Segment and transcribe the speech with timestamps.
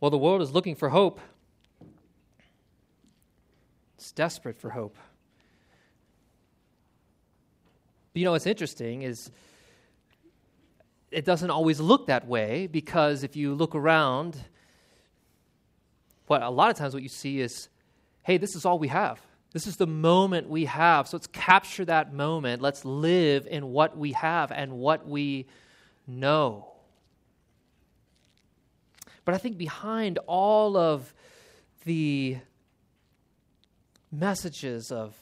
[0.00, 1.20] Well, the world is looking for hope.
[3.96, 4.96] It's desperate for hope.
[8.12, 9.30] But you know what's interesting is
[11.10, 14.38] it doesn't always look that way because if you look around,
[16.26, 17.68] what a lot of times what you see is,
[18.22, 19.20] hey, this is all we have.
[19.52, 21.08] This is the moment we have.
[21.08, 22.62] So let's capture that moment.
[22.62, 25.46] Let's live in what we have and what we
[26.06, 26.69] know.
[29.24, 31.12] But I think behind all of
[31.84, 32.38] the
[34.10, 35.14] messages of,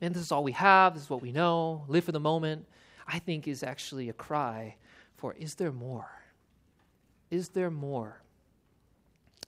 [0.00, 2.66] and this is all we have, this is what we know, live for the moment,
[3.06, 4.76] I think is actually a cry
[5.16, 6.10] for is there more?
[7.30, 8.22] Is there more?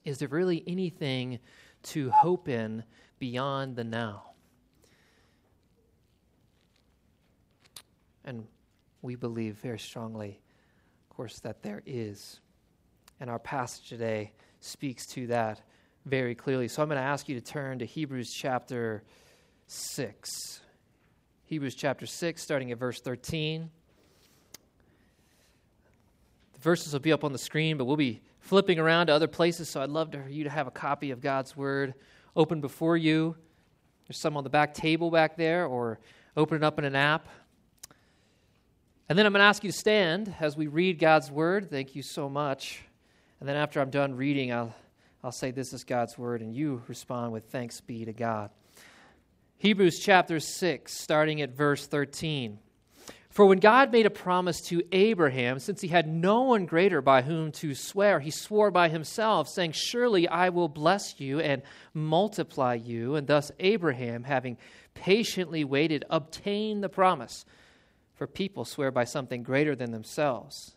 [0.05, 1.39] Is there really anything
[1.83, 2.83] to hope in
[3.19, 4.23] beyond the now?
[8.25, 8.47] And
[9.01, 10.41] we believe very strongly,
[11.09, 12.39] of course, that there is.
[13.19, 15.61] And our passage today speaks to that
[16.05, 16.67] very clearly.
[16.67, 19.03] So I'm going to ask you to turn to Hebrews chapter
[19.67, 20.61] 6.
[21.45, 23.69] Hebrews chapter 6, starting at verse 13.
[26.53, 29.27] The verses will be up on the screen, but we'll be flipping around to other
[29.27, 31.93] places, so I'd love for you to have a copy of God's Word
[32.35, 33.35] open before you.
[34.07, 35.99] There's some on the back table back there, or
[36.35, 37.27] open it up in an app.
[39.09, 41.69] And then I'm going to ask you to stand as we read God's Word.
[41.69, 42.86] Thank you so much.
[43.39, 44.73] And then after I'm done reading, I'll,
[45.23, 48.49] I'll say, This is God's Word, and you respond with thanks be to God.
[49.57, 52.59] Hebrews chapter 6, starting at verse 13.
[53.37, 57.21] For when God made a promise to Abraham, since he had no one greater by
[57.21, 61.61] whom to swear, he swore by himself, saying, Surely I will bless you and
[61.93, 63.15] multiply you.
[63.15, 64.57] And thus Abraham, having
[64.95, 67.45] patiently waited, obtained the promise.
[68.15, 70.76] For people swear by something greater than themselves,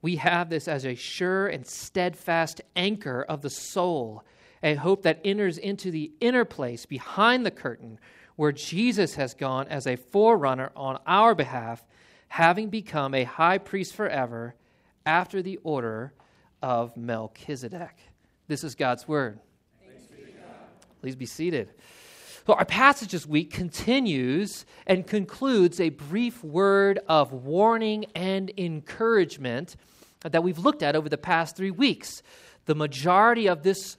[0.00, 4.24] we have this as a sure and steadfast anchor of the soul,
[4.62, 7.98] a hope that enters into the inner place behind the curtain
[8.36, 11.84] where Jesus has gone as a forerunner on our behalf,
[12.28, 14.54] having become a high priest forever
[15.04, 16.12] after the order
[16.62, 17.96] of Melchizedek.
[18.46, 19.40] This is God's word.
[19.80, 20.32] Be
[21.00, 21.70] Please be seated.
[22.48, 29.76] So, our passage this week continues and concludes a brief word of warning and encouragement
[30.22, 32.22] that we've looked at over the past three weeks.
[32.64, 33.98] The majority of this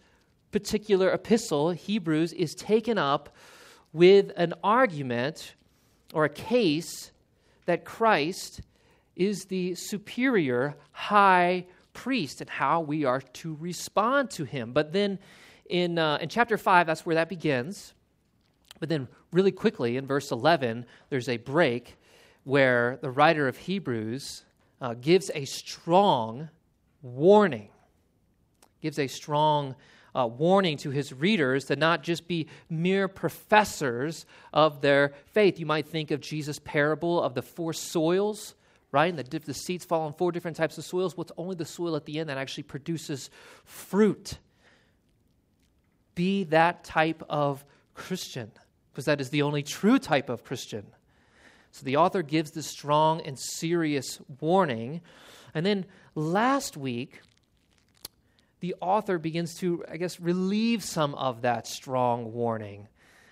[0.49, 3.35] particular epistle, Hebrews, is taken up
[3.93, 5.53] with an argument
[6.11, 7.11] or a case
[7.67, 8.61] that Christ
[9.15, 14.73] is the superior high priest and how we are to respond to him.
[14.73, 15.19] But then
[15.69, 17.93] in, uh, in chapter 5, that's where that begins.
[18.79, 21.97] But then, really quickly, in verse 11, there's a break
[22.43, 24.43] where the writer of Hebrews
[24.81, 26.49] uh, gives a strong
[27.01, 27.69] warning,
[28.81, 29.75] gives a strong
[30.15, 35.59] uh, warning to his readers to not just be mere professors of their faith.
[35.59, 38.55] You might think of Jesus' parable of the four soils,
[38.91, 39.13] right?
[39.13, 41.15] And the, the seeds fall on four different types of soils.
[41.15, 43.29] What's only the soil at the end that actually produces
[43.65, 44.39] fruit?
[46.15, 47.63] Be that type of
[47.93, 48.51] Christian
[48.91, 50.85] because that is the only true type of Christian.
[51.71, 55.01] So the author gives this strong and serious warning.
[55.53, 55.85] And then
[56.15, 57.21] last week,
[58.59, 62.87] the author begins to, I guess, relieve some of that strong warning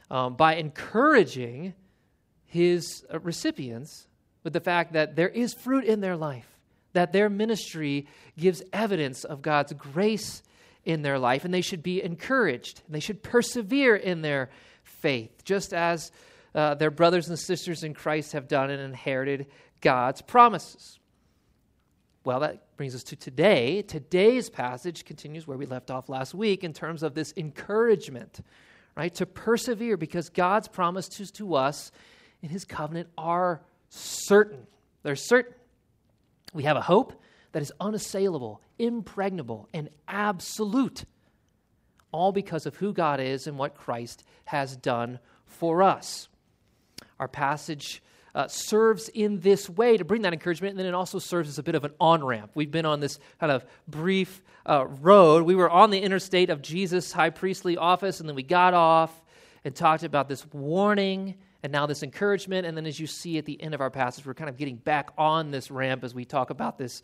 [0.10, 1.74] um, by encouraging
[2.46, 4.08] his uh, recipients
[4.44, 6.48] with the fact that there is fruit in their life,
[6.94, 8.08] that their ministry
[8.38, 10.42] gives evidence of God's grace
[10.86, 14.50] in their life, and they should be encouraged, and they should persevere in their
[14.88, 16.12] faith, just as
[16.56, 19.48] uh, their brothers and sisters in Christ have done and inherited
[19.82, 21.00] God's promises.
[22.24, 23.84] Well, that brings us to today.
[23.84, 28.42] Today's passage continues where we left off last week in terms of this encouragement,
[28.96, 29.14] right?
[29.16, 31.92] To persevere because God's promises to us
[32.42, 34.68] in His covenant are certain.
[35.04, 35.54] They're certain.
[36.54, 37.22] We have a hope
[37.52, 41.06] that is unassailable, impregnable, and absolute
[42.18, 46.28] all because of who God is and what Christ has done for us.
[47.20, 48.02] Our passage
[48.36, 51.60] uh, serves in this way to bring that encouragement, and then it also serves as
[51.60, 52.52] a bit of an on ramp.
[52.56, 55.44] We've been on this kind of brief uh, road.
[55.44, 59.12] We were on the interstate of Jesus' high priestly office, and then we got off,
[59.68, 62.66] and talked about this warning and now this encouragement.
[62.66, 64.78] And then, as you see at the end of our passage, we're kind of getting
[64.78, 67.02] back on this ramp as we talk about this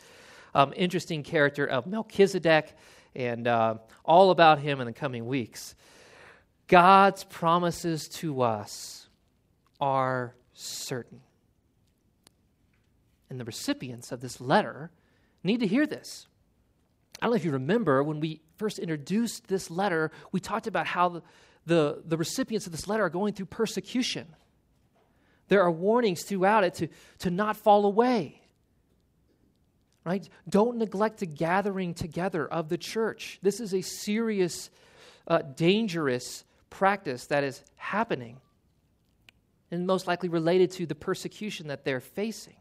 [0.56, 2.74] um, interesting character of Melchizedek
[3.16, 5.76] and uh, all about him in the coming weeks.
[6.68, 9.08] God's promises to us
[9.80, 11.22] are certain.
[13.30, 14.92] And the recipients of this letter
[15.44, 16.28] need to hear this.
[17.22, 20.86] I don't know if you remember when we first introduced this letter, we talked about
[20.86, 21.22] how the,
[21.66, 24.28] the, the recipients of this letter are going through persecution.
[25.48, 26.88] There are warnings throughout it to,
[27.20, 28.43] to not fall away.
[30.06, 30.28] Right?
[30.50, 33.40] Don't neglect the gathering together of the church.
[33.42, 34.70] This is a serious,
[35.28, 38.42] uh, dangerous practice that is happening
[39.72, 42.56] and most likely related to the persecution that they're facing.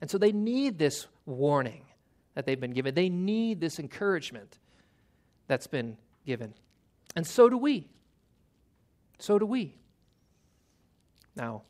[0.00, 1.84] And so they need this warning
[2.34, 2.94] that they've been given.
[2.94, 4.58] They need this encouragement
[5.46, 5.96] that's been
[6.26, 6.54] given.
[7.14, 7.88] And so do we.
[9.18, 9.76] So do we.
[11.36, 11.62] Now,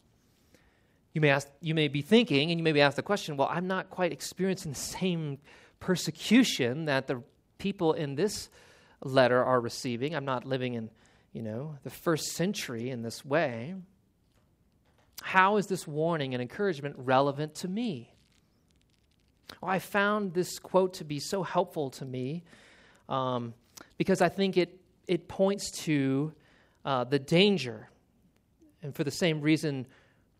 [1.12, 3.49] you may, ask, you may be thinking, and you may be asked the question well,
[3.50, 5.38] I'm not quite experiencing the same
[5.81, 7.23] persecution that the
[7.59, 8.49] people in this
[9.05, 10.14] letter are receiving.
[10.14, 10.91] I'm not living in,
[11.32, 13.75] you know, the first century in this way.
[15.23, 18.15] How is this warning and encouragement relevant to me?
[19.61, 22.43] Well, I found this quote to be so helpful to me
[23.08, 23.55] um,
[23.99, 26.32] because I think it, it points to
[26.85, 27.88] uh, the danger.
[28.82, 29.87] And for the same reason,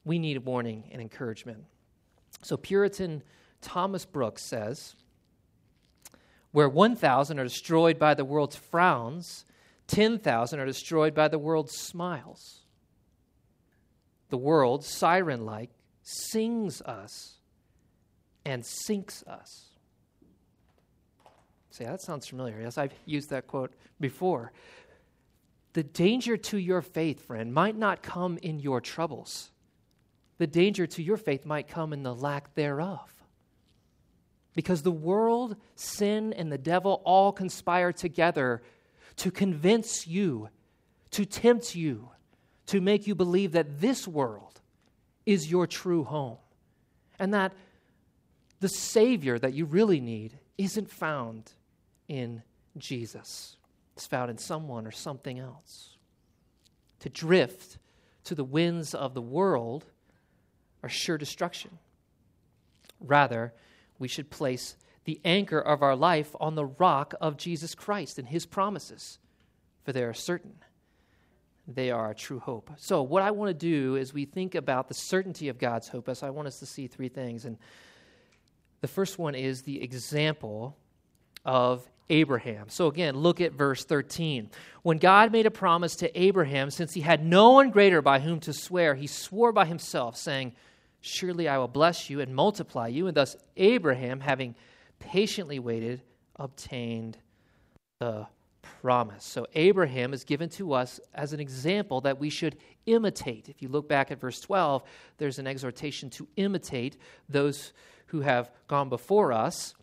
[0.05, 1.65] we need warning and encouragement.
[2.43, 3.23] So, Puritan
[3.61, 4.97] Thomas Brooks says,
[6.51, 9.45] Where 1,000 are destroyed by the world's frowns,
[9.87, 12.61] 10,000 are destroyed by the world's smiles.
[14.31, 15.71] The world, siren like,
[16.03, 17.39] sings us
[18.45, 19.67] and sinks us.
[21.71, 22.61] See, that sounds familiar.
[22.61, 24.53] Yes, I've used that quote before.
[25.73, 29.52] The danger to your faith, friend, might not come in your troubles.
[30.43, 33.15] The danger to your faith might come in the lack thereof.
[34.57, 38.61] Because the world, sin, and the devil all conspire together
[39.19, 40.49] to convince you,
[41.13, 42.09] to tempt you,
[42.67, 44.61] to make you believe that this world
[45.27, 46.39] is your true home
[47.21, 47.53] and that
[48.59, 51.53] the Savior that you really need isn't found
[52.09, 52.43] in
[52.77, 53.57] Jesus.
[53.95, 55.99] It's found in someone or something else.
[56.99, 57.79] To drift
[58.25, 59.85] to the winds of the world
[60.83, 61.79] are sure destruction.
[63.01, 63.53] Rather,
[63.99, 68.29] we should place the anchor of our life on the rock of Jesus Christ and
[68.29, 69.19] his promises,
[69.85, 70.55] for they are certain.
[71.67, 72.71] They are a true hope.
[72.77, 76.09] So, what I want to do is we think about the certainty of God's hope,
[76.09, 77.45] as I want us to see three things.
[77.45, 77.57] And
[78.81, 80.77] the first one is the example
[81.45, 82.69] of Abraham.
[82.69, 84.51] So again, look at verse 13.
[84.83, 88.41] When God made a promise to Abraham, since he had no one greater by whom
[88.41, 90.53] to swear, he swore by himself, saying,
[91.03, 93.09] Surely I will bless you and multiply you.
[93.09, 94.55] And thus Abraham, having
[94.99, 96.01] patiently waited,
[96.37, 97.19] obtained
[97.99, 98.27] the
[98.81, 99.25] promise.
[99.25, 102.57] So Abraham is given to us as an example that we should
[102.87, 103.49] imitate.
[103.49, 104.83] If you look back at verse 12,
[105.19, 106.97] there's an exhortation to imitate
[107.29, 107.73] those
[108.07, 109.75] who have gone before us.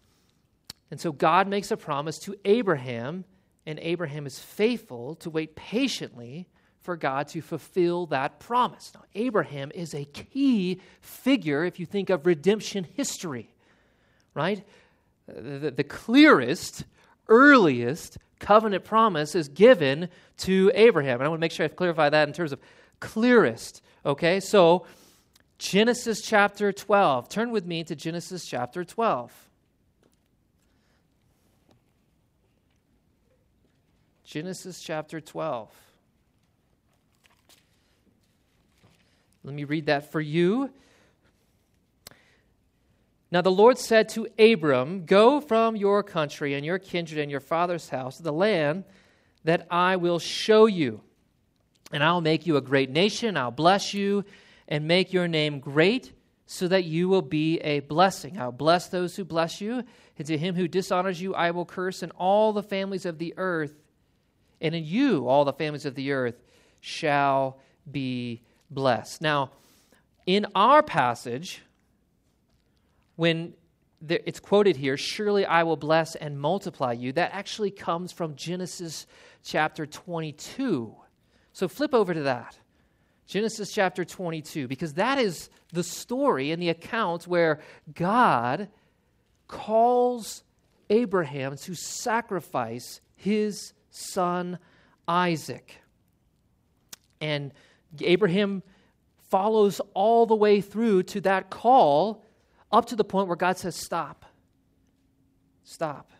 [0.89, 3.25] And so God makes a promise to Abraham,
[3.65, 6.47] and Abraham is faithful to wait patiently
[6.89, 8.91] for God to fulfill that promise.
[8.95, 13.53] Now, Abraham is a key figure if you think of redemption history,
[14.33, 14.63] right?
[15.27, 16.85] The, the, clearest,
[17.27, 21.19] earliest covenant promise is given to Abraham.
[21.19, 22.59] And I want to make sure I clarify that in terms of
[22.99, 24.39] clearest, okay?
[24.39, 24.87] So,
[25.59, 27.29] Genesis chapter 12.
[27.29, 29.31] Turn with me to Genesis chapter 12.
[34.23, 35.88] Genesis chapter 12.
[39.43, 40.69] Let me read that for you.
[43.31, 47.39] Now the Lord said to Abram, Go from your country and your kindred and your
[47.39, 48.85] father's house to the land
[49.43, 51.01] that I will show you.
[51.91, 54.25] And I'll make you a great nation, I'll bless you
[54.67, 56.13] and make your name great
[56.45, 58.39] so that you will be a blessing.
[58.39, 59.83] I'll bless those who bless you,
[60.17, 63.35] and to him who dishonors you, I will curse, and all the families of the
[63.37, 63.73] earth,
[64.59, 66.41] and in you, all the families of the earth,
[66.79, 69.21] shall be blessed.
[69.21, 69.51] Now,
[70.25, 71.61] in our passage,
[73.15, 73.53] when
[74.07, 79.07] it's quoted here, surely I will bless and multiply you, that actually comes from Genesis
[79.43, 80.95] chapter 22.
[81.51, 82.57] So flip over to that.
[83.27, 87.59] Genesis chapter 22, because that is the story and the account where
[87.93, 88.69] God
[89.47, 90.43] calls
[90.89, 94.57] Abraham to sacrifice his son
[95.07, 95.75] Isaac.
[97.21, 97.51] And
[98.01, 98.63] Abraham
[99.29, 102.25] follows all the way through to that call
[102.71, 104.25] up to the point where God says, Stop.
[105.63, 106.11] Stop.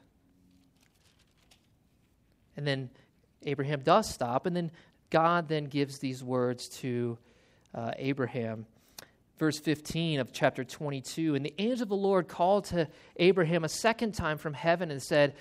[2.56, 2.90] And then
[3.44, 4.72] Abraham does stop, and then
[5.10, 7.18] God then gives these words to
[7.74, 8.66] uh, Abraham.
[9.38, 13.70] Verse 15 of chapter 22 And the angel of the Lord called to Abraham a
[13.70, 15.36] second time from heaven and said,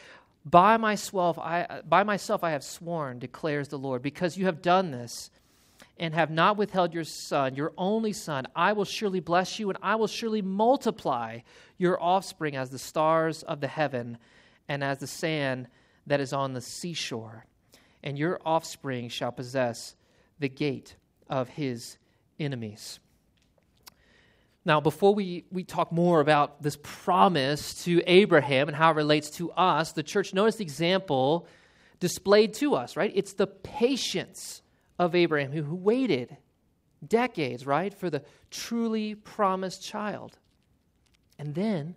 [0.45, 4.91] by myself, I, by myself I have sworn, declares the Lord, because you have done
[4.91, 5.31] this
[5.99, 9.79] and have not withheld your son, your only son, I will surely bless you, and
[9.83, 11.41] I will surely multiply
[11.77, 14.19] your offspring as the stars of the heaven
[14.69, 15.69] and as the sand
[16.07, 17.47] that is on the seashore.
[18.03, 19.95] And your offspring shall possess
[20.39, 20.95] the gate
[21.29, 21.99] of his
[22.39, 23.01] enemies.
[24.65, 29.31] Now, before we, we talk more about this promise to Abraham and how it relates
[29.31, 31.47] to us, the church notice the example
[32.01, 33.11] displayed to us, right?
[33.15, 34.63] It's the patience
[34.99, 36.37] of Abraham who, waited
[37.07, 40.39] decades, right, for the truly promised child.
[41.39, 41.95] And then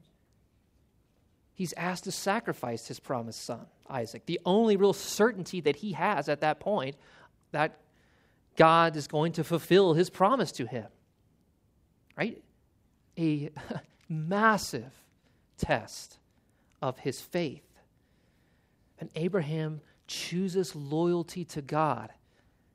[1.53, 4.25] he's asked to sacrifice his promised son, Isaac.
[4.25, 6.95] The only real certainty that he has at that point
[7.51, 7.79] that
[8.55, 10.87] God is going to fulfill his promise to him.
[12.17, 12.43] Right?
[13.17, 13.49] a
[14.09, 14.91] massive
[15.57, 16.17] test
[16.81, 17.63] of his faith.
[18.99, 22.11] And Abraham chooses loyalty to God.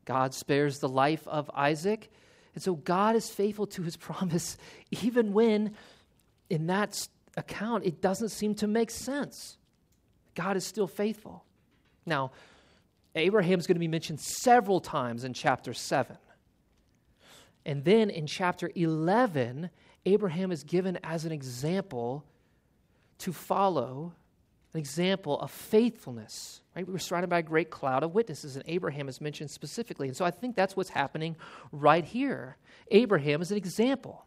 [0.07, 2.11] God spares the life of Isaac.
[2.55, 4.57] And so God is faithful to his promise,
[5.03, 5.75] even when
[6.49, 9.59] in that account it doesn't seem to make sense.
[10.35, 11.45] God is still faithful.
[12.07, 12.31] Now,
[13.15, 16.17] Abraham's going to be mentioned several times in chapter 7.
[17.65, 19.71] And then in chapter 11,
[20.05, 22.25] Abraham is given as an example
[23.19, 24.13] to follow,
[24.77, 26.61] an example of faithfulness.
[26.77, 26.87] Right?
[26.87, 30.07] We were surrounded by a great cloud of witnesses, and Abraham is mentioned specifically.
[30.07, 31.35] And so I think that's what's happening
[31.73, 32.59] right here.
[32.91, 34.27] Abraham is an example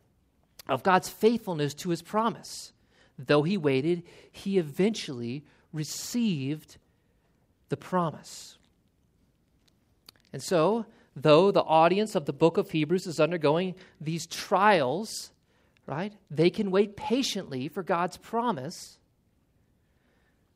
[0.67, 2.73] of God's faithfulness to his promise.
[3.19, 6.77] Though he waited, he eventually received
[7.69, 8.57] the promise.
[10.33, 15.31] And so, though the audience of the book of Hebrews is undergoing these trials,
[15.85, 16.13] right?
[16.31, 18.98] They can wait patiently for God's promise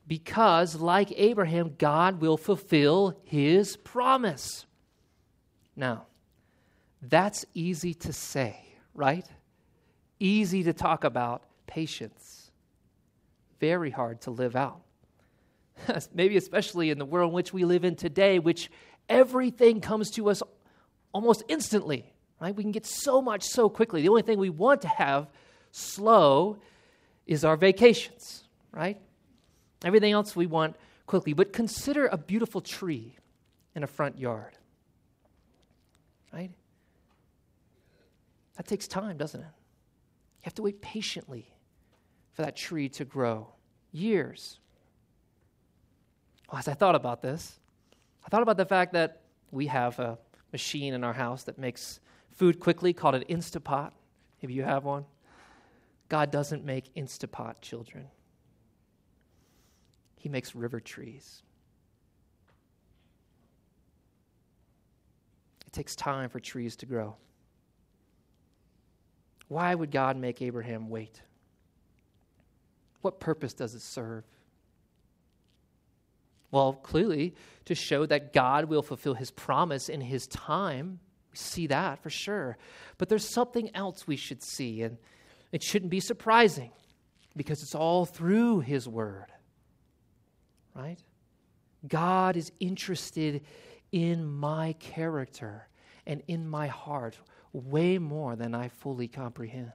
[0.06, 4.66] because, like Abraham, God will fulfill his promise.
[5.76, 6.06] Now,
[7.00, 8.56] that's easy to say,
[8.94, 9.26] right?
[10.20, 12.50] Easy to talk about patience.
[13.60, 14.82] Very hard to live out.
[16.14, 18.70] Maybe especially in the world in which we live in today, which
[19.08, 20.42] everything comes to us
[21.12, 22.12] almost instantly.
[22.40, 22.54] Right?
[22.54, 24.02] We can get so much so quickly.
[24.02, 25.28] The only thing we want to have
[25.70, 26.58] slow
[27.26, 29.00] is our vacations, right?
[29.84, 30.76] Everything else we want
[31.06, 31.34] quickly.
[31.34, 33.16] But consider a beautiful tree
[33.74, 34.56] in a front yard.
[36.32, 36.50] Right?
[38.56, 39.44] That takes time, doesn't it?
[39.44, 41.54] You have to wait patiently
[42.32, 43.48] for that tree to grow.
[43.92, 44.58] Years.
[46.50, 47.58] Well, as I thought about this,
[48.24, 50.18] I thought about the fact that we have a
[50.52, 52.00] machine in our house that makes
[52.32, 53.92] food quickly called an Instapot.
[54.40, 55.04] If you have one,
[56.08, 58.06] God doesn't make Instapot children,
[60.24, 61.42] He makes river trees.
[65.66, 67.16] It takes time for trees to grow.
[69.48, 71.20] Why would God make Abraham wait?
[73.02, 74.24] What purpose does it serve?
[76.50, 77.34] Well, clearly,
[77.66, 81.00] to show that God will fulfill his promise in his time
[81.32, 82.56] we see that for sure.
[82.96, 84.96] But there's something else we should see, and
[85.52, 86.70] it shouldn't be surprising
[87.36, 89.26] because it's all through His Word.
[90.74, 90.98] Right?
[91.86, 93.42] God is interested
[93.92, 95.68] in my character
[96.06, 97.18] and in my heart
[97.52, 99.72] way more than I fully comprehend.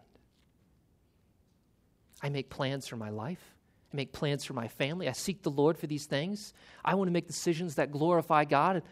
[2.21, 3.55] I make plans for my life.
[3.93, 5.07] I make plans for my family.
[5.07, 6.53] I seek the Lord for these things.
[6.83, 8.83] I want to make decisions that glorify God.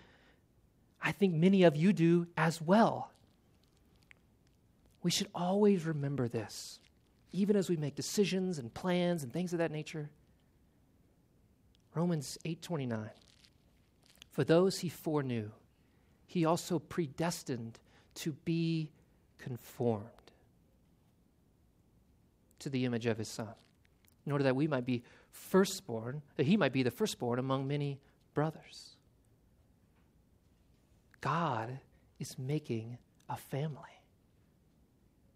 [1.01, 3.11] I think many of you do as well.
[5.03, 6.79] We should always remember this,
[7.31, 10.09] even as we make decisions and plans and things of that nature.
[11.97, 13.09] Romans 8:29
[14.29, 15.49] For those he foreknew
[16.27, 17.79] he also predestined
[18.15, 18.91] to be
[19.39, 20.05] conformed
[22.59, 23.55] to the image of his son
[24.27, 27.99] in order that we might be firstborn that he might be the firstborn among many
[28.35, 28.95] brothers
[31.19, 31.79] God
[32.19, 33.81] is making a family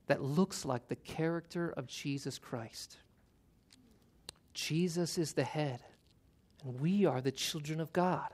[0.05, 2.97] that looks like the character of Jesus Christ.
[4.53, 5.81] Jesus is the head,
[6.63, 8.27] and we are the children of God.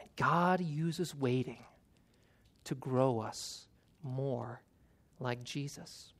[0.00, 1.64] And God uses waiting
[2.64, 3.66] to grow us
[4.02, 4.60] more
[5.20, 6.12] like Jesus.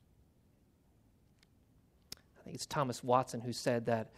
[2.39, 4.11] I think it's Thomas Watson who said that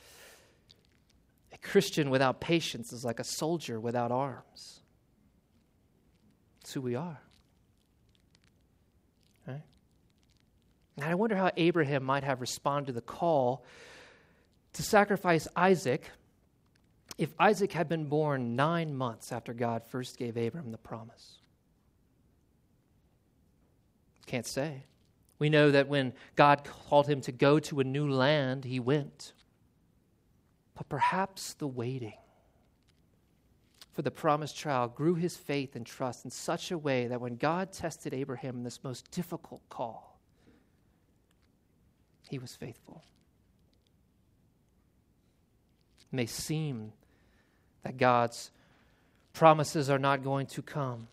[1.53, 4.81] a Christian without patience is like a soldier without arms.
[6.59, 7.21] That's who we are.
[10.97, 13.63] And I wonder how Abraham might have responded to the call
[14.73, 16.09] to sacrifice Isaac
[17.17, 21.39] if Isaac had been born nine months after God first gave Abram the promise.
[24.25, 24.83] Can't say.
[25.39, 29.33] We know that when God called him to go to a new land, he went.
[30.75, 32.13] But perhaps the waiting
[33.97, 37.35] for the promised child grew his faith and trust in such a way that when
[37.35, 40.19] God tested Abraham in this most difficult call,
[42.29, 43.03] he was faithful.
[45.99, 46.93] It may seem
[47.87, 48.51] that God's
[49.31, 51.07] promises are not going to come,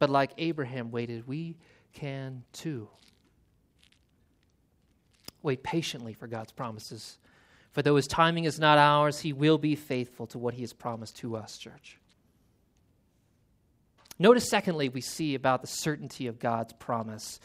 [0.00, 1.54] but like Abraham waited, we
[1.92, 2.88] can too.
[5.44, 7.18] Wait patiently for God's promises.
[7.70, 10.72] For though his timing is not ours, he will be faithful to what he has
[10.72, 11.98] promised to us, church.
[14.18, 17.38] Notice, secondly, we see about the certainty of God's promise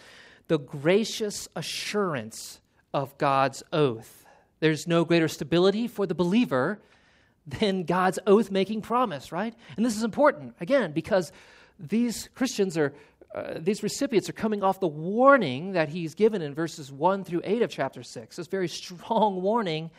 [0.47, 2.59] the gracious assurance
[2.91, 4.25] of God's oath.
[4.61, 6.81] There's no greater stability for the believer
[7.59, 9.53] than God's oath making promise, right?
[9.77, 11.31] And this is important, again, because
[11.79, 12.93] these Christians are
[13.33, 17.41] uh, these recipients are coming off the warning that he's given in verses 1 through
[17.45, 18.35] 8 of chapter 6.
[18.35, 19.89] This very strong warning.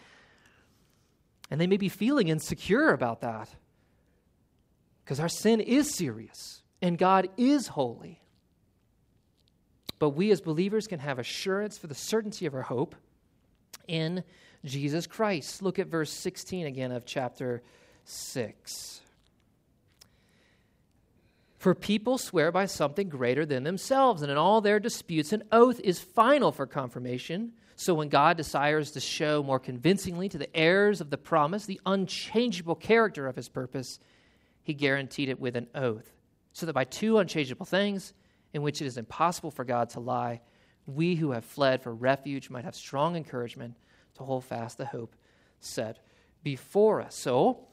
[1.51, 3.49] And they may be feeling insecure about that
[5.05, 8.21] because our sin is serious and God is holy.
[9.99, 12.95] But we as believers can have assurance for the certainty of our hope
[13.87, 14.25] in
[14.65, 15.63] Jesus Christ.
[15.63, 17.63] Look at verse 16 again of chapter
[18.05, 19.01] 6.
[21.59, 25.79] For people swear by something greater than themselves, and in all their disputes, an oath
[25.81, 27.53] is final for confirmation.
[27.77, 31.81] So when God desires to show more convincingly to the heirs of the promise the
[31.87, 34.01] unchangeable character of his purpose,
[34.63, 36.13] he guaranteed it with an oath,
[36.53, 38.13] so that by two unchangeable things,
[38.53, 40.41] in which it is impossible for God to lie,
[40.87, 43.75] we who have fled for refuge might have strong encouragement
[44.23, 45.15] to hold fast the hope
[45.61, 45.99] set
[46.43, 47.15] before us.
[47.15, 47.67] So,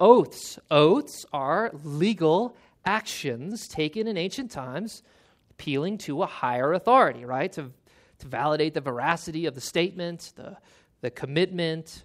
[0.00, 0.58] oaths.
[0.70, 5.02] Oaths are legal actions taken in ancient times
[5.50, 7.52] appealing to a higher authority, right?
[7.52, 7.70] To,
[8.18, 10.56] to validate the veracity of the statement, the,
[11.00, 12.04] the commitment,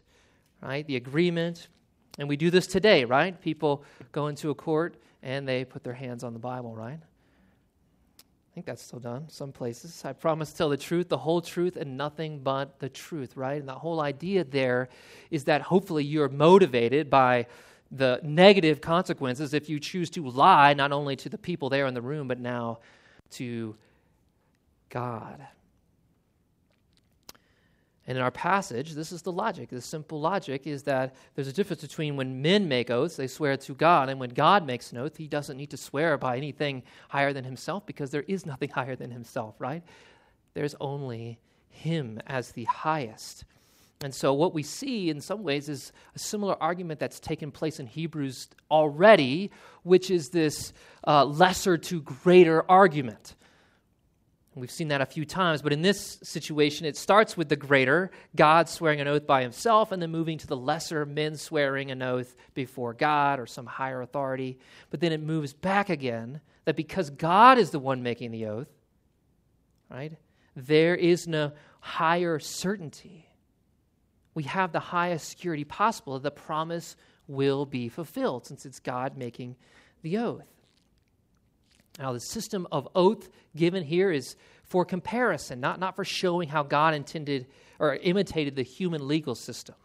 [0.62, 0.85] right?
[0.85, 1.67] The agreement.
[2.17, 3.39] And we do this today, right?
[3.41, 6.99] People go into a court and they put their hands on the Bible, right?
[8.60, 10.04] Think that's still done some places.
[10.04, 13.58] I promise to tell the truth, the whole truth, and nothing but the truth, right?
[13.58, 14.89] And the whole idea there
[15.32, 17.48] is that hopefully you're motivated by
[17.89, 21.93] the negative consequences if you choose to lie not only to the people there in
[21.93, 22.80] the room, but now
[23.32, 23.78] to
[24.89, 25.39] God.
[28.10, 29.69] And in our passage, this is the logic.
[29.69, 33.56] The simple logic is that there's a difference between when men make oaths, they swear
[33.56, 36.82] to God, and when God makes an oath, he doesn't need to swear by anything
[37.08, 39.84] higher than himself because there is nothing higher than himself, right?
[40.56, 41.38] There's only
[41.69, 43.45] him as the highest.
[44.02, 47.80] And so, what we see in some ways is a similar argument that's taken place
[47.80, 49.52] in Hebrews already,
[49.84, 50.74] which is this
[51.06, 53.36] uh, lesser to greater argument.
[54.60, 58.12] We've seen that a few times, but in this situation, it starts with the greater,
[58.36, 62.02] God swearing an oath by himself, and then moving to the lesser, men swearing an
[62.02, 64.58] oath before God or some higher authority.
[64.89, 68.69] But then it moves back again that because God is the one making the oath,
[69.89, 70.13] right,
[70.56, 73.30] there is no higher certainty
[74.39, 76.95] we have the highest security possible that the promise
[77.28, 79.58] will be fulfilled since it's God making
[80.02, 80.48] the oath.
[81.99, 86.63] Now, the system of oath given here is for comparison, not, not for showing how
[86.63, 89.75] God intended or imitated the human legal system.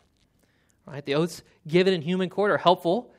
[0.87, 1.05] Right?
[1.05, 3.13] The oaths given in human court are helpful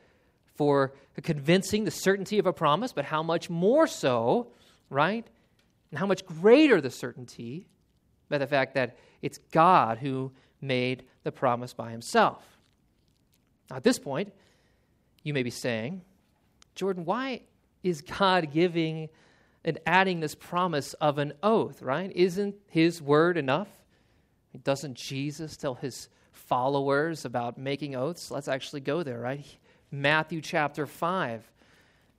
[0.54, 4.48] for convincing the certainty of a promise, but how much more so,
[4.88, 5.26] right?
[5.90, 7.66] And how much greater the certainty
[8.28, 12.42] by the fact that it's God who made the promise by himself.
[13.68, 14.32] Now, at this point,
[15.22, 16.02] you may be saying,
[16.74, 17.42] Jordan, why
[17.86, 19.08] is God giving
[19.64, 22.10] and adding this promise of an oath, right?
[22.14, 23.68] Isn't his word enough?
[24.64, 28.30] Doesn't Jesus tell his followers about making oaths?
[28.30, 29.44] Let's actually go there, right?
[29.90, 31.50] Matthew chapter 5.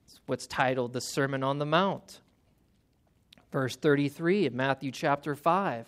[0.06, 2.20] It's what's titled the Sermon on the Mount.
[3.52, 5.86] Verse 33 of Matthew chapter 5.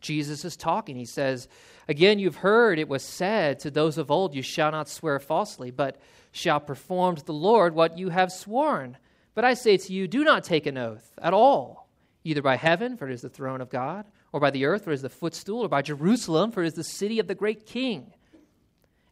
[0.00, 0.96] Jesus is talking.
[0.96, 1.48] He says,
[1.88, 5.70] Again, you've heard it was said to those of old, You shall not swear falsely,
[5.70, 6.00] but
[6.32, 8.96] shall perform to the Lord what you have sworn.
[9.34, 11.88] But I say to you, do not take an oath at all,
[12.24, 14.90] either by heaven, for it is the throne of God, or by the earth, for
[14.90, 17.66] it is the footstool, or by Jerusalem, for it is the city of the great
[17.66, 18.12] king.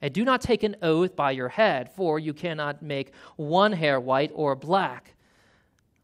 [0.00, 3.98] And do not take an oath by your head, for you cannot make one hair
[3.98, 5.14] white or black.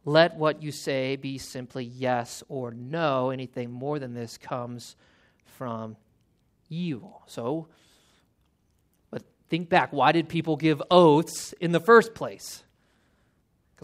[0.05, 3.31] Let what you say be simply yes or no.
[3.31, 4.97] Anything more than this comes
[5.45, 5.97] from
[6.69, 7.23] evil.
[7.27, 7.69] So,
[9.11, 9.93] but think back.
[9.93, 12.65] Why did people give oaths in the first place?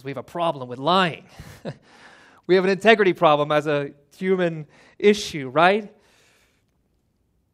[0.00, 1.26] Because we have a problem with lying.
[2.46, 4.66] we have an integrity problem as a human
[4.98, 5.94] issue, right?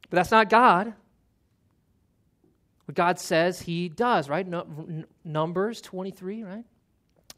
[0.09, 0.95] But that's not God.
[2.85, 4.47] What God says he does, right?
[5.25, 6.65] Numbers 23, right?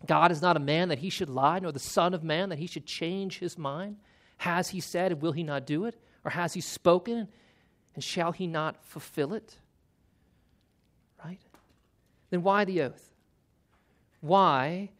[0.06, 2.58] God is not a man that he should lie, nor the Son of Man that
[2.58, 3.96] he should change his mind.
[4.36, 5.96] Has he said, and will he not do it?
[6.22, 7.28] Or has he spoken,
[7.94, 9.56] and shall he not fulfill it?
[11.24, 11.40] Right?
[12.28, 13.08] Then why the oath?
[14.20, 14.90] Why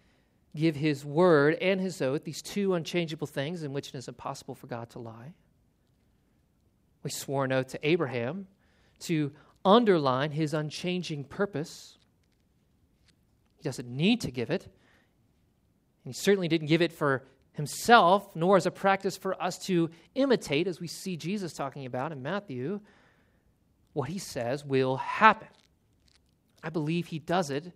[0.56, 4.54] give his word and his oath, these two unchangeable things in which it is impossible
[4.54, 5.34] for God to lie?
[7.02, 8.46] We swore an oath to Abraham
[9.00, 9.32] to
[9.64, 11.98] underline his unchanging purpose.
[13.56, 14.64] He doesn't need to give it.
[14.64, 19.90] And he certainly didn't give it for himself, nor as a practice for us to
[20.14, 22.80] imitate, as we see Jesus talking about in Matthew.
[23.92, 25.48] What he says will happen.
[26.62, 27.72] I believe he does it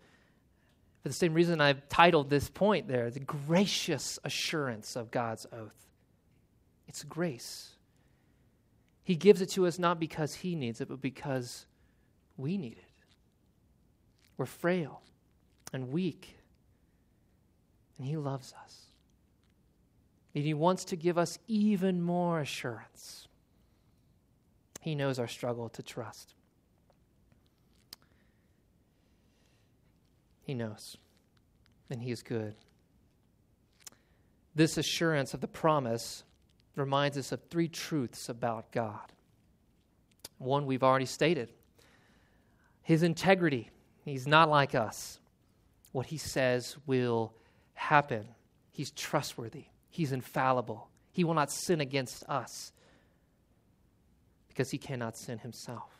[1.03, 5.88] for the same reason I've titled this point there the gracious assurance of God's oath.
[6.87, 7.71] It's grace.
[9.03, 11.67] He gives it to us not because he needs it, but because
[12.37, 12.85] we need it.
[14.37, 15.03] We're frail
[15.73, 16.37] and weak,
[17.99, 18.87] and He loves us.
[20.35, 23.29] And He wants to give us even more assurance.
[24.81, 26.35] He knows our struggle to trust.
[30.42, 30.96] He knows,
[31.88, 32.55] and He is good.
[34.55, 36.24] This assurance of the promise
[36.76, 39.12] reminds us of three truths about God.
[40.38, 41.50] One we've already stated
[42.83, 43.70] his integrity.
[44.05, 45.20] He's not like us.
[45.92, 47.33] What he says will
[47.74, 48.26] happen.
[48.72, 49.66] He's trustworthy.
[49.90, 50.88] He's infallible.
[51.12, 52.72] He will not sin against us
[54.48, 55.90] because he cannot sin himself.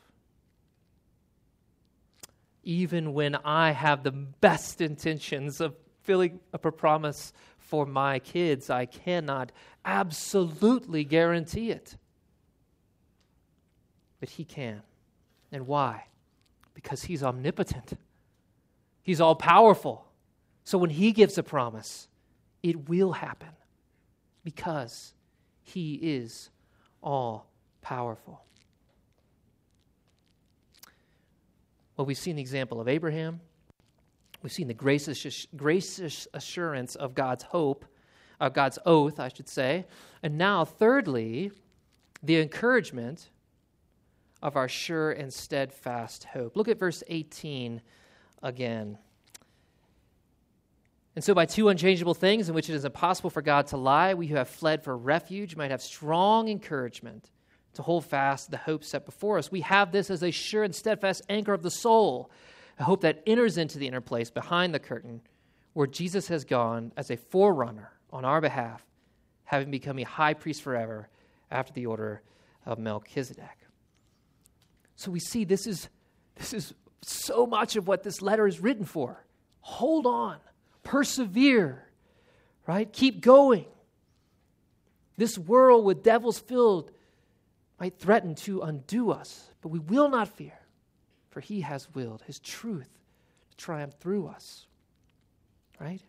[2.65, 8.71] Even when I have the best intentions of filling up a promise for my kids,
[8.71, 9.53] I cannot
[9.85, 11.97] absolutely guarantee it.
[14.21, 14.83] But he can.
[15.51, 16.05] And why?
[16.75, 17.93] Because he's omnipotent,
[19.03, 20.07] he's all powerful.
[20.65, 22.09] So when he gives a promise,
[22.63, 23.49] it will happen
[24.45, 25.13] because
[25.63, 26.51] he is
[27.03, 28.43] all powerful.
[31.97, 33.41] Well, we've seen the example of Abraham.
[34.43, 37.85] We've seen the gracious, gracious assurance of God's hope,
[38.41, 39.87] of God's oath, I should say.
[40.23, 41.53] And now, thirdly,
[42.23, 43.31] the encouragement
[44.43, 46.57] of our sure and steadfast hope.
[46.57, 47.81] Look at verse 18
[48.43, 48.99] again.
[51.15, 54.15] And so, by two unchangeable things in which it is impossible for God to lie,
[54.15, 57.31] we who have fled for refuge might have strong encouragement
[57.75, 59.51] to hold fast the hope set before us.
[59.51, 62.31] We have this as a sure and steadfast anchor of the soul,
[62.79, 65.21] a hope that enters into the inner place behind the curtain,
[65.73, 68.85] where Jesus has gone as a forerunner on our behalf,
[69.45, 71.09] having become a high priest forever
[71.51, 72.23] after the order
[72.67, 73.59] of Melchizedek.
[74.97, 75.89] So we see this is,
[76.37, 79.25] this is so much of what this letter is written for.
[79.61, 80.39] Hold on,
[80.83, 81.89] persevere,
[82.67, 82.93] right?
[82.93, 83.67] Keep going.
[85.17, 86.91] This world with devils filled
[87.83, 90.57] might threaten to undo us, but we will not fear,
[91.31, 92.89] for he has willed his truth
[93.51, 94.69] to triumph through us,
[95.81, 96.01] right?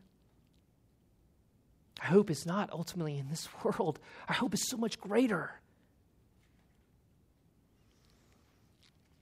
[2.04, 5.50] Our hope is not ultimately in this world, our hope is so much greater.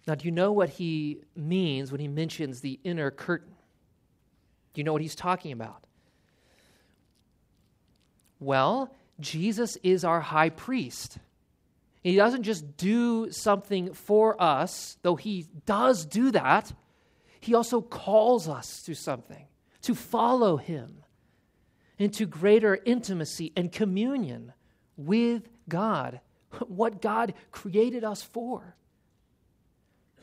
[0.06, 3.56] Now, do you know what he means when he mentions the inner curtain?
[4.74, 5.86] Do you know what he's talking about?
[8.42, 11.18] Well, Jesus is our high priest.
[12.02, 16.74] He doesn't just do something for us, though he does do that.
[17.40, 19.46] He also calls us to something,
[19.84, 21.04] to follow him
[22.00, 24.54] into greater intimacy and communion
[24.98, 26.20] with God,
[26.68, 28.76] what God created us for.
[30.18, 30.22] I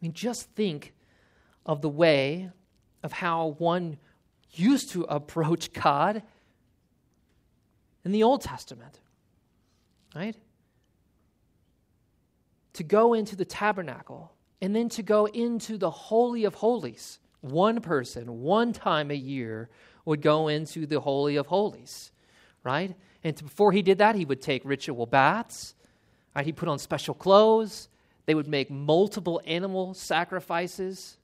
[0.00, 0.94] mean, just think
[1.66, 2.50] of the way
[3.02, 3.98] of how one
[4.52, 6.22] used to approach God
[8.10, 8.98] in the Old Testament,
[10.16, 10.34] right?
[12.72, 17.80] To go into the tabernacle and then to go into the Holy of Holies, one
[17.80, 19.68] person, one time a year,
[20.04, 22.10] would go into the Holy of Holies,
[22.64, 22.96] right?
[23.22, 25.76] And to, before he did that, he would take ritual baths,
[26.34, 26.44] right?
[26.44, 27.88] He put on special clothes.
[28.26, 31.16] They would make multiple animal sacrifices.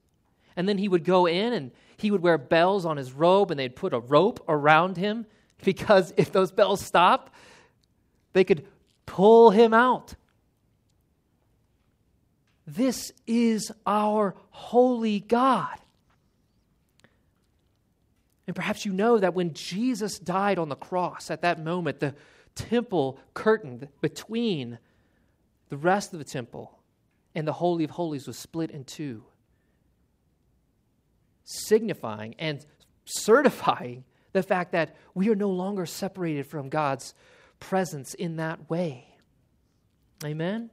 [0.55, 3.59] And then he would go in and he would wear bells on his robe and
[3.59, 5.25] they'd put a rope around him
[5.63, 7.33] because if those bells stop,
[8.33, 8.65] they could
[9.05, 10.15] pull him out.
[12.65, 15.77] This is our holy God.
[18.45, 22.15] And perhaps you know that when Jesus died on the cross, at that moment, the
[22.55, 24.79] temple curtain between
[25.69, 26.79] the rest of the temple
[27.35, 29.23] and the Holy of Holies was split in two,
[31.43, 32.65] signifying and
[33.05, 34.05] certifying
[34.37, 37.13] the fact that we are no longer separated from God's
[37.59, 39.07] presence in that way.
[40.23, 40.69] Amen?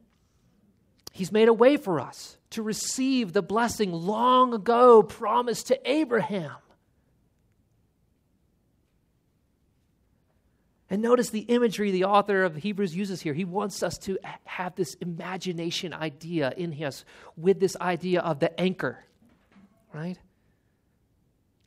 [1.13, 6.57] He's made a way for us to receive the blessing long ago promised to Abraham.
[10.91, 13.33] And notice the imagery the author of Hebrews uses here.
[13.33, 17.05] He wants us to have this imagination idea in us
[17.37, 18.99] with this idea of the anchor,
[19.93, 20.19] right?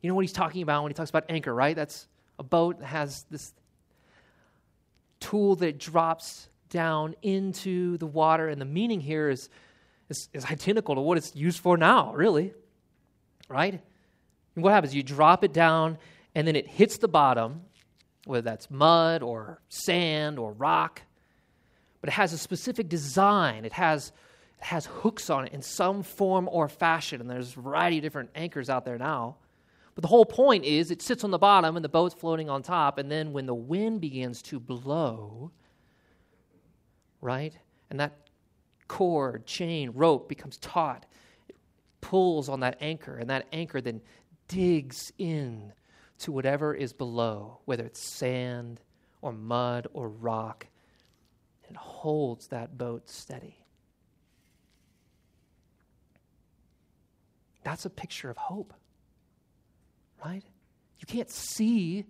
[0.00, 1.74] You know what he's talking about when he talks about anchor, right?
[1.74, 2.06] That's
[2.38, 3.52] a boat that has this
[5.20, 8.48] tool that drops down into the water.
[8.48, 9.48] And the meaning here is,
[10.08, 12.52] is, is identical to what it's used for now, really.
[13.48, 13.80] Right?
[14.54, 14.94] And what happens?
[14.94, 15.98] You drop it down,
[16.34, 17.62] and then it hits the bottom,
[18.24, 21.02] whether that's mud or sand or rock.
[22.00, 23.64] But it has a specific design.
[23.64, 24.12] It has,
[24.58, 27.20] it has hooks on it in some form or fashion.
[27.20, 29.36] And there's a variety of different anchors out there now.
[29.98, 32.62] But the whole point is it sits on the bottom and the boat's floating on
[32.62, 32.98] top.
[32.98, 35.50] And then when the wind begins to blow,
[37.20, 37.58] right?
[37.90, 38.12] And that
[38.86, 41.04] cord, chain, rope becomes taut.
[41.48, 41.56] It
[42.00, 44.00] pulls on that anchor, and that anchor then
[44.46, 45.72] digs in
[46.20, 48.78] to whatever is below, whether it's sand
[49.20, 50.68] or mud or rock,
[51.66, 53.66] and holds that boat steady.
[57.64, 58.72] That's a picture of hope,
[60.24, 60.44] right?
[60.98, 62.04] You can't see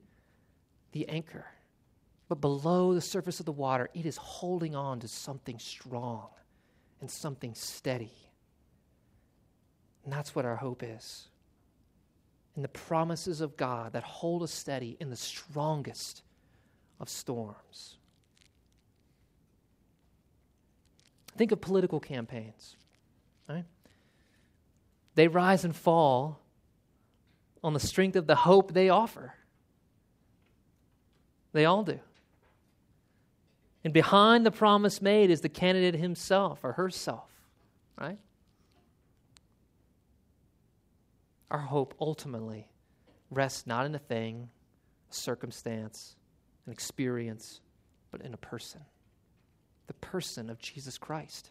[0.92, 1.47] the anchor.
[2.29, 6.29] But below the surface of the water, it is holding on to something strong
[7.01, 8.12] and something steady.
[10.05, 11.29] And that's what our hope is.
[12.57, 16.23] In the promises of God that hold us steady in the strongest
[17.01, 17.97] of storms.
[21.37, 22.77] Think of political campaigns,
[23.49, 23.64] right?
[25.14, 26.40] They rise and fall
[27.62, 29.35] on the strength of the hope they offer.
[31.53, 31.99] They all do.
[33.85, 37.31] And behind the promise made is the candidate himself or herself,
[37.99, 38.18] right?
[41.51, 42.68] Our hope ultimately
[43.31, 44.51] rests not in a thing,
[45.11, 46.16] a circumstance,
[46.66, 47.61] an experience,
[48.11, 48.81] but in a person
[49.88, 51.51] the person of Jesus Christ.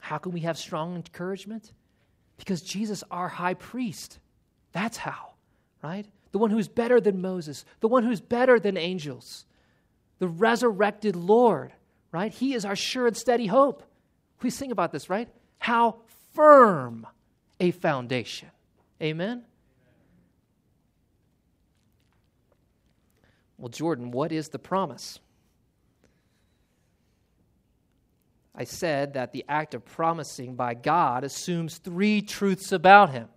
[0.00, 1.72] How can we have strong encouragement?
[2.36, 4.18] Because Jesus, our high priest,
[4.72, 5.30] that's how,
[5.82, 6.06] right?
[6.32, 9.46] The one who's better than Moses, the one who's better than angels,
[10.18, 11.72] the resurrected Lord,
[12.12, 12.32] right?
[12.32, 13.82] He is our sure and steady hope.
[14.42, 15.28] We sing about this, right?
[15.58, 15.96] How
[16.34, 17.06] firm
[17.58, 18.50] a foundation.
[19.02, 19.44] Amen?
[23.58, 25.18] Well, Jordan, what is the promise?
[28.56, 33.28] I said that the act of promising by God assumes three truths about Him.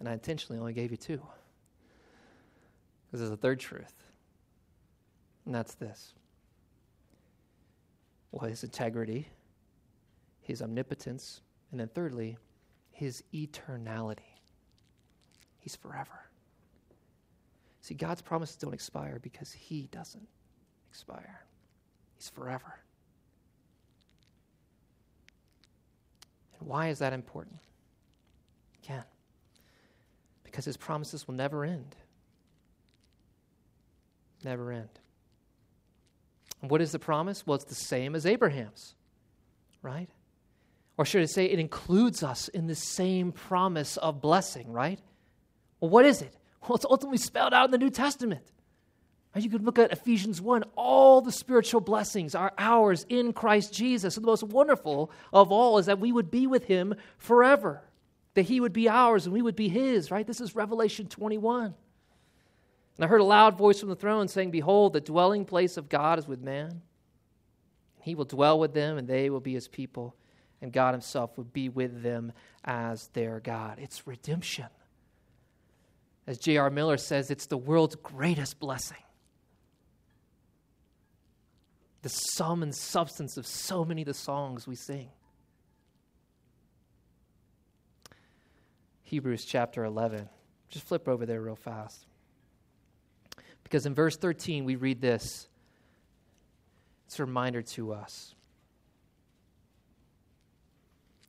[0.00, 1.20] And I intentionally only gave you two.
[3.06, 3.92] Because there's a third truth.
[5.44, 6.14] And that's this
[8.32, 9.28] well, his integrity,
[10.40, 12.38] his omnipotence, and then thirdly,
[12.90, 14.20] his eternality.
[15.58, 16.30] He's forever.
[17.82, 20.26] See, God's promises don't expire because he doesn't
[20.88, 21.44] expire,
[22.14, 22.78] he's forever.
[26.66, 27.58] Why is that important?
[28.82, 29.04] Again,
[30.44, 31.94] because his promises will never end.
[34.44, 34.88] Never end.
[36.60, 37.46] What is the promise?
[37.46, 38.94] Well, it's the same as Abraham's,
[39.82, 40.08] right?
[40.96, 45.00] Or should I say, it includes us in the same promise of blessing, right?
[45.80, 46.36] Well, what is it?
[46.62, 48.51] Well, it's ultimately spelled out in the New Testament.
[49.34, 50.64] You could look at Ephesians 1.
[50.76, 54.16] All the spiritual blessings are ours in Christ Jesus.
[54.16, 57.82] And the most wonderful of all is that we would be with him forever,
[58.34, 60.26] that he would be ours and we would be his, right?
[60.26, 61.74] This is Revelation 21.
[62.96, 65.88] And I heard a loud voice from the throne saying, Behold, the dwelling place of
[65.88, 66.82] God is with man.
[68.02, 70.14] He will dwell with them, and they will be his people.
[70.60, 72.32] and God Himself would be with them
[72.64, 73.78] as their God.
[73.80, 74.66] It's redemption.
[76.26, 76.70] As J.R.
[76.70, 78.98] Miller says, it's the world's greatest blessing.
[82.02, 85.08] The sum and substance of so many of the songs we sing.
[89.02, 90.28] Hebrews chapter 11.
[90.68, 92.06] Just flip over there real fast.
[93.62, 95.48] Because in verse 13, we read this.
[97.06, 98.34] It's a reminder to us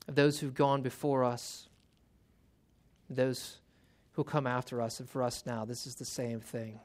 [0.07, 1.67] of those who've gone before us,
[3.09, 3.57] those
[4.13, 6.79] who'll come after us, and for us now, this is the same thing.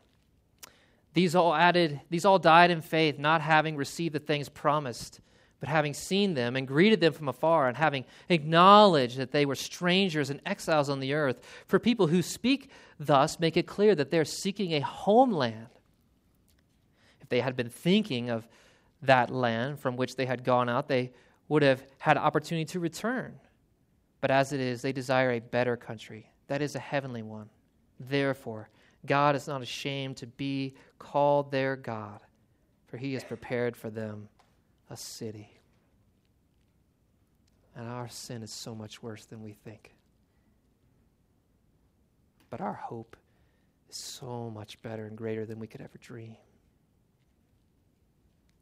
[1.18, 5.18] These all added, these all died in faith, not having received the things promised,
[5.58, 9.56] but having seen them and greeted them from afar, and having acknowledged that they were
[9.56, 11.40] strangers and exiles on the earth.
[11.66, 15.66] For people who speak thus make it clear that they're seeking a homeland.
[17.20, 18.46] If they had been thinking of
[19.02, 21.10] that land from which they had gone out, they
[21.48, 23.40] would have had opportunity to return.
[24.20, 27.50] But as it is, they desire a better country, that is, a heavenly one.
[27.98, 28.68] Therefore,
[29.08, 32.20] God is not ashamed to be called their God,
[32.86, 34.28] for he has prepared for them
[34.90, 35.50] a city.
[37.74, 39.94] And our sin is so much worse than we think.
[42.50, 43.16] But our hope
[43.88, 46.36] is so much better and greater than we could ever dream.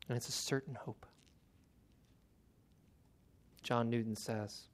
[0.08, 1.06] And it's a certain hope.
[3.62, 4.68] John Newton says,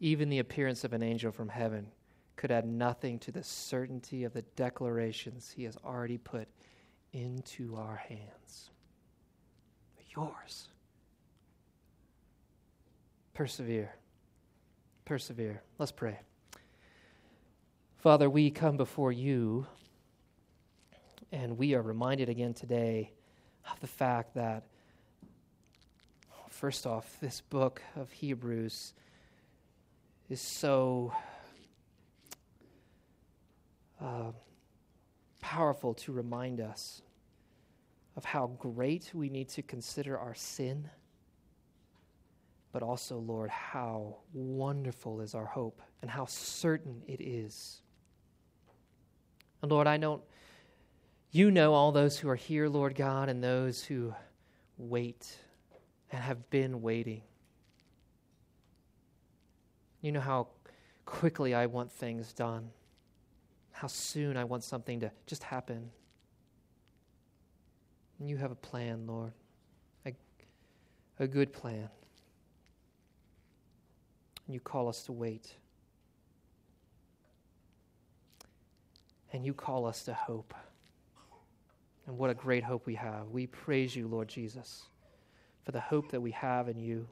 [0.00, 1.88] even the appearance of an angel from heaven
[2.38, 6.48] could add nothing to the certainty of the declarations he has already put
[7.12, 8.70] into our hands.
[10.16, 10.68] Yours.
[13.34, 13.94] Persevere.
[15.04, 15.62] Persevere.
[15.78, 16.18] Let's pray.
[17.98, 19.66] Father, we come before you,
[21.30, 23.12] and we are reminded again today
[23.70, 24.64] of the fact that
[26.58, 28.92] First off, this book of Hebrews
[30.28, 31.12] is so
[34.00, 34.32] uh,
[35.40, 37.02] powerful to remind us
[38.16, 40.88] of how great we need to consider our sin,
[42.72, 47.80] but also, Lord, how wonderful is our hope and how certain it is.
[49.62, 50.22] And Lord, I don't,
[51.30, 54.14] you know all those who are here, Lord God, and those who
[54.76, 55.36] wait
[56.10, 57.22] and have been waiting.
[60.00, 60.48] You know how
[61.04, 62.70] quickly I want things done,
[63.78, 65.90] how soon I want something to just happen.
[68.18, 69.32] And you have a plan, Lord,
[70.04, 70.12] a,
[71.18, 71.88] a good plan.
[74.46, 75.54] And you call us to wait.
[79.32, 80.54] And you call us to hope.
[82.06, 83.28] And what a great hope we have.
[83.30, 84.84] We praise you, Lord Jesus
[85.68, 87.06] for the hope that we have in you.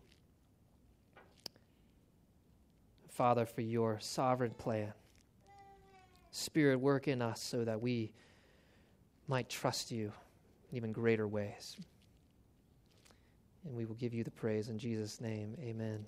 [3.11, 4.95] Father, for your sovereign plan.
[6.37, 8.13] Spirit, work in us so that we
[9.27, 10.13] might trust you
[10.71, 11.77] in even greater ways.
[13.65, 15.57] And we will give you the praise in Jesus' name.
[15.61, 16.05] Amen.